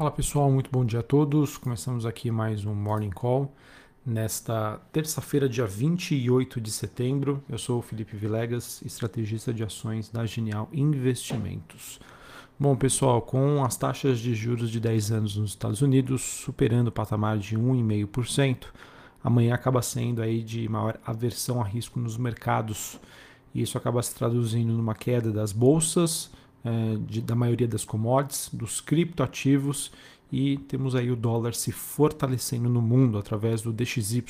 [0.00, 1.58] Fala pessoal, muito bom dia a todos.
[1.58, 3.54] Começamos aqui mais um Morning Call
[4.06, 7.44] nesta terça-feira, dia 28 de setembro.
[7.46, 12.00] Eu sou o Felipe Vilegas, estrategista de ações da Genial Investimentos.
[12.58, 16.92] Bom, pessoal, com as taxas de juros de 10 anos nos Estados Unidos superando o
[16.92, 18.68] patamar de 1,5%,
[19.22, 22.98] amanhã acaba sendo aí de maior aversão a risco nos mercados.
[23.54, 26.30] E isso acaba se traduzindo numa queda das bolsas,
[26.64, 29.92] é, de, da maioria das commodities, dos criptoativos
[30.32, 34.22] e temos aí o dólar se fortalecendo no mundo através do DXY.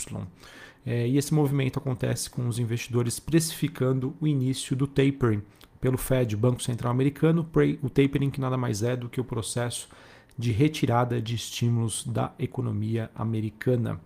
[0.87, 5.43] É, e esse movimento acontece com os investidores precificando o início do tapering
[5.81, 7.47] pelo Fed, Banco Central Americano,
[7.83, 9.89] o tapering que nada mais é do que o processo
[10.37, 14.01] de retirada de estímulos da economia americana.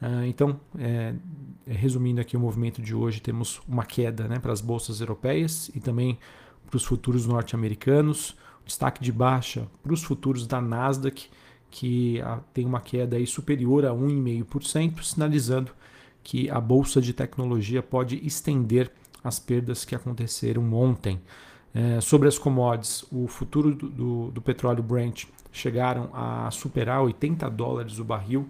[0.00, 1.14] Uh, então, é,
[1.66, 5.80] resumindo aqui o movimento de hoje, temos uma queda né, para as bolsas europeias e
[5.80, 6.18] também
[6.68, 11.28] para os futuros norte-americanos, destaque de baixa para os futuros da Nasdaq,
[11.70, 15.72] que a, tem uma queda aí superior a 1,5%, sinalizando
[16.22, 18.90] que a bolsa de tecnologia pode estender
[19.24, 21.20] as perdas que aconteceram ontem.
[21.74, 27.48] É, sobre as commodities, o futuro do, do, do, petróleo Brent chegaram a superar 80
[27.50, 28.48] dólares o barril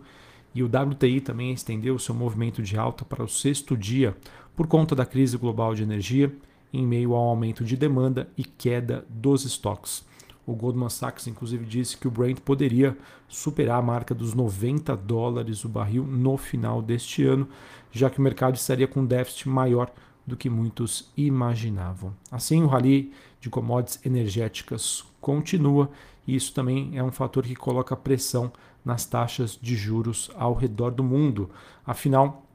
[0.55, 4.17] e o WTI também estendeu seu movimento de alta para o sexto dia
[4.57, 6.33] por conta da crise global de energia
[6.73, 10.07] em meio ao aumento de demanda e queda dos estoques.
[10.47, 12.97] O Goldman Sachs, inclusive, disse que o Brent poderia
[13.29, 17.47] superar a marca dos 90 dólares o barril no final deste ano,
[17.93, 19.93] já que o mercado estaria com um déficit maior
[20.27, 22.15] do que muitos imaginavam.
[22.31, 25.91] Assim, o rally de commodities energéticas continua
[26.27, 28.53] e isso também é um fator que coloca pressão
[28.85, 31.51] nas taxas de juros ao redor do mundo.
[31.87, 32.48] Afinal,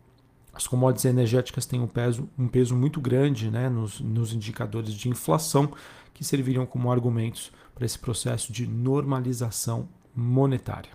[0.53, 5.09] as commodities energéticas têm um peso, um peso muito grande né, nos, nos indicadores de
[5.09, 5.71] inflação,
[6.13, 10.91] que serviriam como argumentos para esse processo de normalização monetária.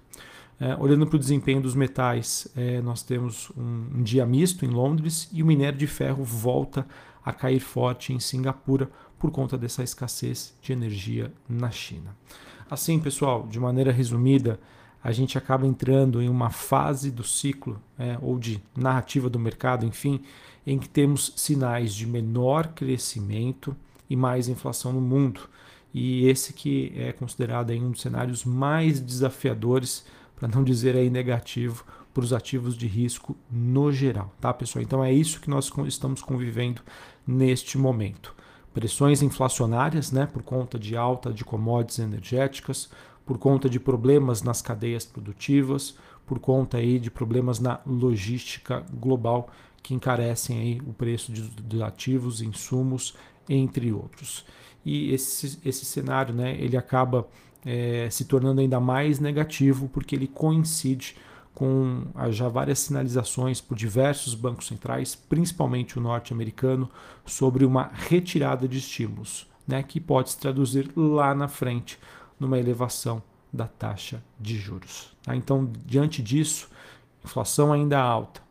[0.60, 4.68] É, olhando para o desempenho dos metais, é, nós temos um, um, dia misto em
[4.68, 6.86] Londres e o minério de ferro volta
[7.24, 12.16] a cair forte em Singapura por conta dessa escassez de energia na China.
[12.70, 14.58] Assim, pessoal, de maneira resumida,
[15.03, 19.86] a gente acaba entrando em uma fase do ciclo, é, ou de narrativa do mercado,
[19.86, 20.20] enfim,
[20.66, 23.76] em que temos sinais de menor crescimento
[24.10, 25.41] e mais inflação no mundo.
[25.94, 30.04] E esse que é considerado aí um dos cenários mais desafiadores,
[30.36, 34.82] para não dizer aí negativo, para os ativos de risco no geral, tá, pessoal?
[34.82, 36.82] Então é isso que nós estamos convivendo
[37.26, 38.34] neste momento.
[38.75, 42.91] Pressões inflacionárias, né, por conta de alta de commodities energéticas,
[43.28, 45.94] por conta de problemas nas cadeias produtivas,
[46.25, 49.50] por conta aí de problemas na logística global
[49.83, 53.15] que encarecem aí o preço de, ativos, insumos,
[53.47, 54.47] entre outros.
[54.83, 57.28] E esse, esse cenário né, ele acaba
[57.66, 61.15] é, se tornando ainda mais negativo porque ele coincide
[61.55, 66.89] com já várias sinalizações por diversos bancos centrais, principalmente o norte-americano,
[67.27, 71.99] sobre uma retirada de estímulos, né, que pode se traduzir lá na frente
[72.38, 73.22] numa elevação
[73.53, 75.16] da taxa de juros.
[75.22, 75.34] Tá?
[75.34, 76.69] Então, diante disso,
[77.25, 78.43] inflação ainda alta,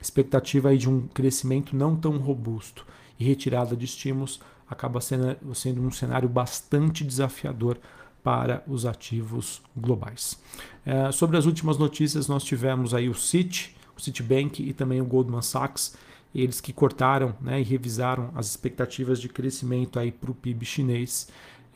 [0.00, 2.86] expectativa aí de um crescimento não tão robusto
[3.18, 7.78] e retirada de estímulos acaba sendo, sendo um cenário bastante desafiador
[8.22, 10.38] para os ativos globais.
[10.84, 15.04] É, sobre as últimas notícias, nós tivemos aí o Citi, o Citibank e também o
[15.04, 15.96] Goldman Sachs,
[16.34, 21.28] eles que cortaram né, e revisaram as expectativas de crescimento para o PIB chinês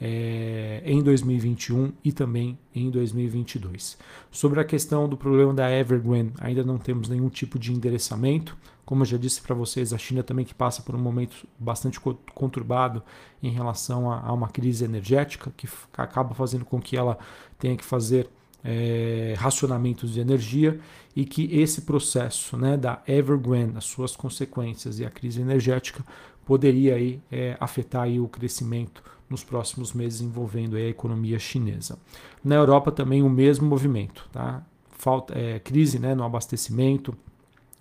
[0.04, 3.96] é, em 2021 e também em 2022.
[4.32, 8.56] Sobre a questão do problema da Evergrande, ainda não temos nenhum tipo de endereçamento.
[8.84, 12.00] Como eu já disse para vocês, a China também que passa por um momento bastante
[12.34, 13.00] conturbado
[13.40, 17.16] em relação a, a uma crise energética, que acaba fazendo com que ela
[17.56, 18.28] tenha que fazer
[18.64, 20.80] é, racionamentos de energia
[21.14, 26.04] e que esse processo né, da Evergrande, as suas consequências e a crise energética
[26.44, 29.00] poderia aí, é, afetar aí o crescimento
[29.32, 31.98] nos próximos meses envolvendo a economia chinesa.
[32.44, 34.62] Na Europa também o mesmo movimento, tá?
[34.90, 37.16] Falta é, crise né, no abastecimento,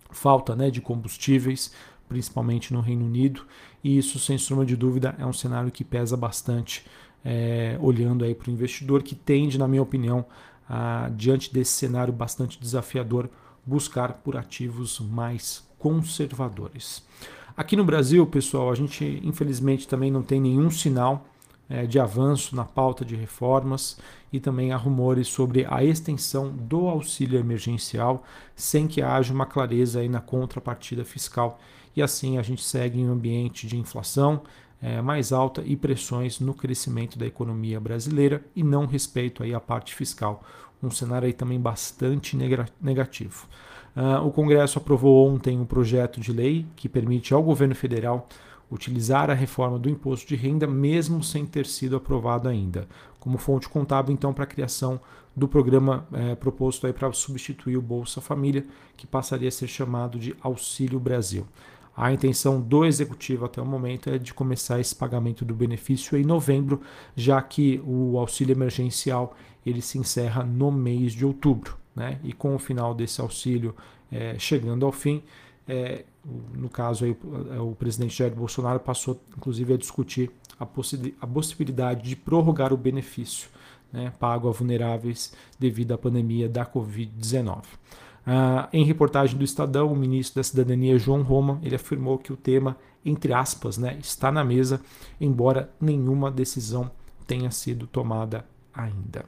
[0.10, 1.72] falta né, de combustíveis,
[2.10, 3.46] principalmente no Reino Unido,
[3.84, 6.86] e isso sem sombra de dúvida é um cenário que pesa bastante
[7.24, 10.26] é, olhando aí para o investidor que tende, na minha opinião,
[10.68, 13.30] a, diante desse cenário bastante desafiador,
[13.66, 17.04] buscar por ativos mais conservadores.
[17.56, 21.26] Aqui no Brasil, pessoal, a gente infelizmente também não tem nenhum sinal
[21.88, 23.98] de avanço na pauta de reformas
[24.32, 28.24] e também há rumores sobre a extensão do auxílio emergencial
[28.56, 31.60] sem que haja uma clareza aí na contrapartida fiscal.
[31.96, 34.42] E assim a gente segue em um ambiente de inflação,
[34.82, 39.60] é, mais alta e pressões no crescimento da economia brasileira e não respeito aí à
[39.60, 40.44] parte fiscal.
[40.82, 42.36] Um cenário aí também bastante
[42.82, 43.46] negativo.
[43.96, 48.28] Uh, o Congresso aprovou ontem um projeto de lei que permite ao governo federal
[48.72, 52.88] utilizar a reforma do imposto de renda mesmo sem ter sido aprovado ainda,
[53.20, 55.00] como fonte contábil então para a criação
[55.36, 58.66] do programa é, proposto aí para substituir o Bolsa Família,
[58.96, 61.46] que passaria a ser chamado de Auxílio Brasil.
[61.96, 66.24] A intenção do executivo até o momento é de começar esse pagamento do benefício em
[66.24, 66.82] novembro,
[67.16, 69.36] já que o auxílio emergencial
[69.66, 72.18] ele se encerra no mês de outubro, né?
[72.24, 73.76] E com o final desse auxílio
[74.12, 75.22] é, chegando ao fim,
[75.68, 76.06] é,
[76.54, 77.16] no caso aí,
[77.60, 82.78] o presidente Jair Bolsonaro passou inclusive a discutir a, possi a possibilidade de prorrogar o
[82.78, 83.50] benefício
[83.92, 87.64] né, pago a vulneráveis devido à pandemia da Covid-19.
[88.26, 92.38] Ah, em reportagem do Estadão, o ministro da Cidadania, João Roma, ele afirmou que o
[92.38, 94.80] tema, entre aspas, né, está na mesa,
[95.20, 96.90] embora nenhuma decisão
[97.26, 99.26] tenha sido tomada ainda.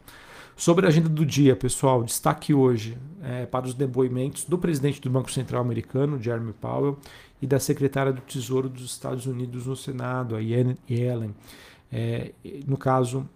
[0.55, 5.09] Sobre a agenda do dia, pessoal, destaque hoje é, para os depoimentos do presidente do
[5.09, 6.97] Banco Central americano, Jeremy Powell,
[7.41, 11.35] e da secretária do Tesouro dos Estados Unidos no Senado, a Yellen.
[11.91, 12.31] É,
[12.65, 13.27] no caso,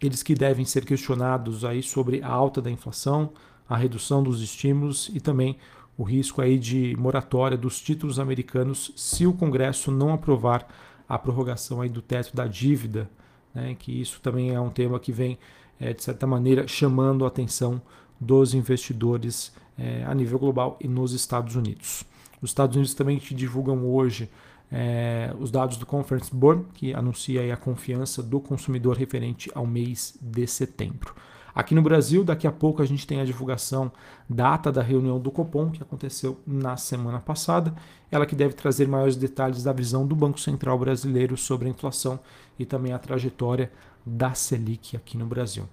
[0.00, 3.32] eles que devem ser questionados aí sobre a alta da inflação,
[3.68, 5.56] a redução dos estímulos e também
[5.96, 10.66] o risco aí de moratória dos títulos americanos se o Congresso não aprovar
[11.08, 13.08] a prorrogação aí do teto da dívida,
[13.54, 15.38] né, que isso também é um tema que vem,
[15.78, 17.80] é, de certa maneira, chamando a atenção
[18.20, 22.04] dos investidores é, a nível global e nos Estados Unidos.
[22.40, 24.28] Os Estados Unidos também divulgam hoje
[24.70, 30.16] é, os dados do Conference Board, que anuncia a confiança do consumidor referente ao mês
[30.20, 31.14] de setembro.
[31.54, 33.92] Aqui no Brasil, daqui a pouco a gente tem a divulgação
[34.28, 37.72] data da reunião do Copom, que aconteceu na semana passada.
[38.10, 42.18] Ela que deve trazer maiores detalhes da visão do Banco Central brasileiro sobre a inflação
[42.58, 43.70] e também a trajetória
[44.04, 45.64] da Selic aqui no Brasil.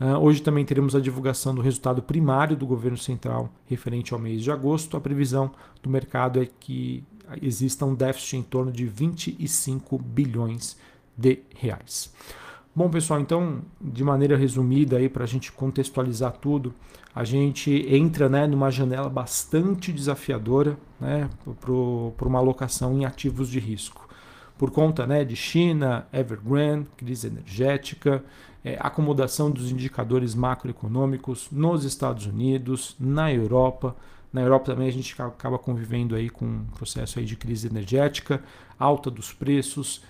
[0.00, 4.42] Uh, hoje também teremos a divulgação do resultado primário do governo central referente ao mês
[4.42, 4.96] de agosto.
[4.96, 5.50] A previsão
[5.82, 7.04] do mercado é que
[7.42, 10.76] exista um déficit em torno de 25 bilhões
[11.16, 12.12] de reais.
[12.76, 16.74] Bom, pessoal, então, de maneira resumida aí para a gente contextualizar tudo,
[17.14, 21.30] a gente entra né, numa janela bastante desafiadora né,
[21.60, 24.08] para uma alocação em ativos de risco.
[24.58, 28.24] Por conta né, de China, Evergrande, crise energética,
[28.64, 33.94] é, acomodação dos indicadores macroeconômicos nos Estados Unidos, na Europa,
[34.34, 38.42] na Europa também a gente acaba convivendo aí com um processo aí de crise energética,
[38.76, 40.02] alta dos preços,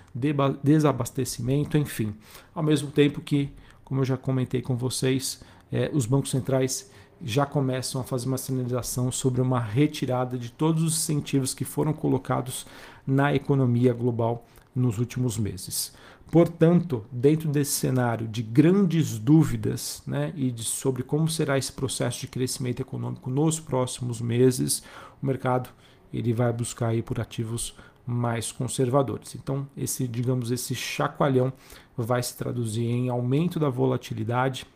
[0.62, 2.14] desabastecimento, enfim.
[2.54, 3.52] Ao mesmo tempo que,
[3.84, 6.90] como eu já comentei com vocês, é, os bancos centrais
[7.22, 11.92] já começam a fazer uma sinalização sobre uma retirada de todos os incentivos que foram
[11.92, 12.66] colocados
[13.06, 15.92] na economia global nos últimos meses.
[16.30, 22.20] Portanto, dentro desse cenário de grandes dúvidas né, e de, sobre como será esse processo
[22.20, 24.82] de crescimento econômico nos próximos meses,
[25.22, 25.70] o mercado
[26.12, 27.76] ele vai buscar aí por ativos
[28.06, 29.34] mais conservadores.
[29.34, 31.52] Então, esse, digamos, esse chacoalhão
[31.96, 34.66] vai se traduzir em aumento da volatilidade,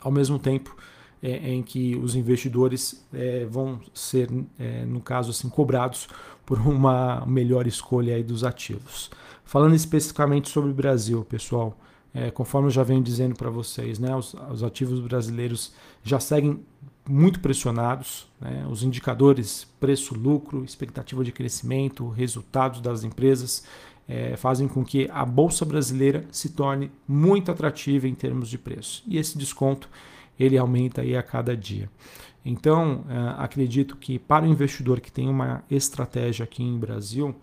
[0.00, 0.76] ao mesmo tempo
[1.22, 4.28] é, em que os investidores é, vão ser,
[4.58, 6.08] é, no caso assim, cobrados
[6.44, 9.10] por uma melhor escolha dos ativos.
[9.44, 11.76] Falando especificamente sobre o Brasil, pessoal,
[12.14, 16.60] é, conforme eu já venho dizendo para vocês, né, os, os, ativos brasileiros já seguem
[17.08, 18.26] muito pressionados.
[18.40, 23.64] Né, os indicadores preço-lucro, expectativa de crescimento, resultados das empresas
[24.08, 29.02] é, fazem com que a bolsa brasileira se torne muito atrativa em termos de preço.
[29.06, 29.88] E esse desconto
[30.38, 31.90] ele aumenta aí a cada dia.
[32.44, 37.34] Então, é, acredito que para o investidor que tem uma estratégia aqui em Brasil,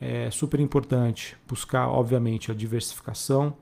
[0.00, 3.54] é super importante buscar, obviamente, a diversificação,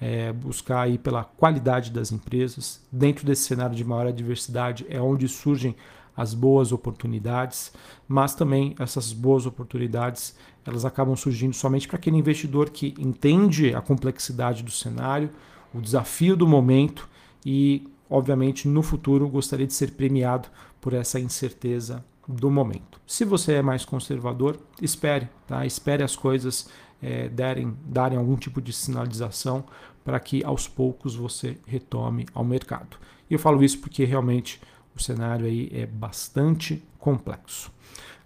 [0.00, 2.86] é, buscar aí pela qualidade das empresas.
[2.92, 5.74] Dentro desse cenário de maior diversidade é onde surgem
[6.16, 7.72] as boas oportunidades,
[8.08, 10.34] mas também essas boas oportunidades
[10.64, 15.30] elas acabam surgindo somente para aquele investidor que entende a complexidade do cenário,
[15.72, 17.08] o desafio do momento
[17.44, 20.48] e, obviamente, no futuro gostaria de ser premiado
[20.80, 23.00] por essa incerteza do momento.
[23.06, 25.64] Se você é mais conservador, espere, tá?
[25.64, 26.68] espere as coisas
[27.00, 29.64] é, derem, darem algum tipo de sinalização
[30.04, 32.96] para que aos poucos você retome ao mercado.
[33.28, 34.60] E eu falo isso porque realmente
[34.94, 37.70] o cenário aí é bastante complexo.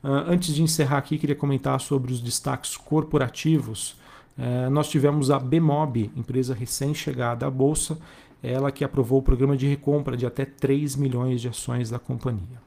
[0.03, 3.99] Uh, antes de encerrar aqui, queria comentar sobre os destaques corporativos.
[4.39, 7.99] Uh, nós tivemos a Bemob, empresa recém-chegada à Bolsa,
[8.43, 12.61] ela que aprovou o programa de recompra de até 3 milhões de ações da companhia.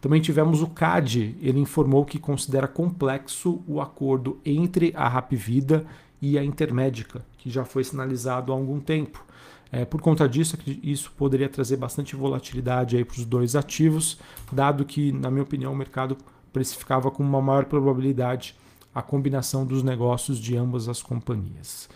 [0.00, 5.84] Também tivemos o CAD, ele informou que considera complexo o acordo entre a Rapvida
[6.22, 9.24] e a Intermédica, que já foi sinalizado há algum tempo.
[9.70, 14.18] É, por conta disso, isso poderia trazer bastante volatilidade para os dois ativos,
[14.50, 16.16] dado que, na minha opinião, o mercado
[16.52, 18.56] precificava com uma maior probabilidade
[18.94, 21.88] a combinação dos negócios de ambas as companhias.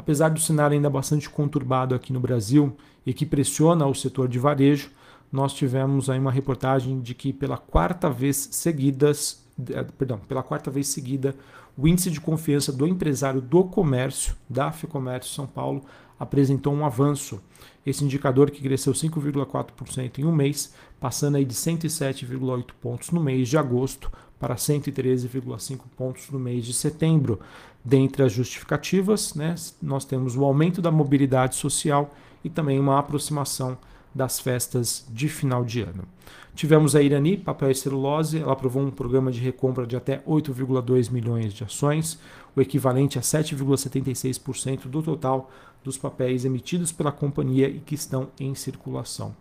[0.00, 4.38] Apesar do cenário ainda bastante conturbado aqui no Brasil e que pressiona o setor de
[4.38, 4.90] varejo,
[5.30, 10.70] nós tivemos aí uma reportagem de que pela quarta vez seguidas, eh, perdão, pela quarta
[10.70, 11.34] vez seguida,
[11.76, 15.84] o índice de confiança do empresário do comércio da Ficomércio São Paulo
[16.20, 17.40] apresentou um avanço.
[17.84, 23.48] Esse indicador que cresceu 5,4% em um mês, passando aí de 107,8 pontos no mês
[23.48, 27.40] de agosto para 113,5 pontos no mês de setembro.
[27.82, 32.10] Dentre as justificativas, né, nós temos o aumento da mobilidade social
[32.44, 33.78] e também uma aproximação
[34.14, 36.04] das festas de final de ano.
[36.54, 41.10] Tivemos a Irani, papel e celulose, ela aprovou um programa de recompra de até 8,2
[41.10, 42.18] milhões de ações,
[42.54, 45.50] o equivalente a 7,76% do total
[45.82, 49.34] dos papéis emitidos pela companhia e que estão em circulação.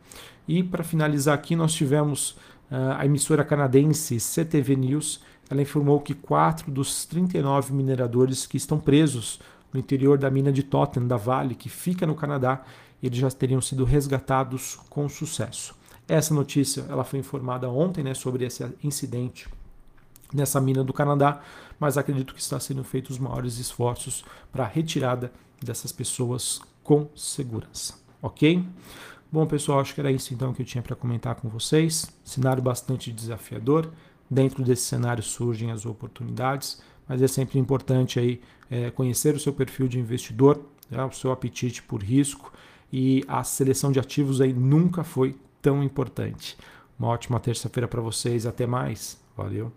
[0.47, 2.31] E para finalizar aqui, nós tivemos
[2.71, 8.79] uh, a emissora canadense CTV News, ela informou que quatro dos 39 mineradores que estão
[8.79, 9.39] presos
[9.73, 12.63] no interior da mina de Totten, da Vale, que fica no Canadá,
[13.01, 15.75] eles já teriam sido resgatados com sucesso.
[16.07, 19.47] Essa notícia ela foi informada ontem né, sobre esse incidente
[20.33, 21.41] nessa mina do Canadá,
[21.79, 25.31] mas acredito que está sendo feitos os maiores esforços para a retirada
[25.63, 27.95] dessas pessoas com segurança.
[28.21, 28.65] Ok?
[29.31, 32.11] Bom, pessoal, acho que era isso então que eu tinha para comentar com vocês.
[32.23, 33.91] Cenário bastante desafiador.
[34.29, 38.39] Dentro desse cenário surgem as oportunidades, mas é sempre importante aí
[38.69, 42.53] é, conhecer o seu perfil de investidor, né, o seu apetite por risco
[42.93, 46.55] e a seleção de ativos aí nunca foi tão importante.
[46.97, 48.45] Uma ótima terça-feira para vocês.
[48.45, 49.19] Até mais.
[49.35, 49.71] Valeu.